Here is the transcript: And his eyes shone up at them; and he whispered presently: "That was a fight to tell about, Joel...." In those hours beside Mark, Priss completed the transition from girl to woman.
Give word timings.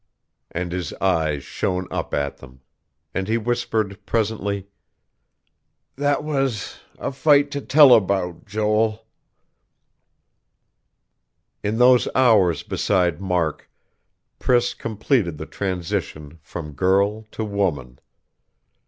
And 0.49 0.71
his 0.71 0.93
eyes 0.93 1.43
shone 1.43 1.87
up 1.91 2.11
at 2.11 2.37
them; 2.37 2.61
and 3.13 3.27
he 3.27 3.37
whispered 3.37 4.03
presently: 4.07 4.65
"That 5.95 6.23
was 6.23 6.79
a 6.97 7.11
fight 7.11 7.51
to 7.51 7.61
tell 7.61 7.93
about, 7.93 8.47
Joel...." 8.47 9.05
In 11.63 11.77
those 11.77 12.07
hours 12.15 12.63
beside 12.63 13.21
Mark, 13.21 13.69
Priss 14.39 14.73
completed 14.73 15.37
the 15.37 15.45
transition 15.45 16.39
from 16.41 16.71
girl 16.73 17.27
to 17.33 17.45
woman. 17.45 17.99